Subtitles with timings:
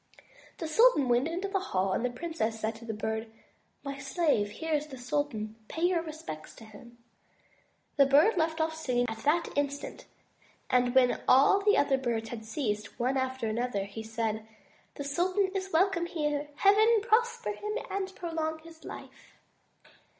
[0.31, 3.31] '* The sultan went into the hall, and the princess said to the Bird,
[3.83, 6.97] "My slave, here is the sultan; pay your respects to him."
[7.97, 10.07] The Bird left off singing that instant
[10.71, 14.47] and when all the other birds had ceased one after another, he said:
[14.95, 16.47] *'The sultan is welcome here.
[16.55, 19.35] Heaven prosper him, and prolong his life.''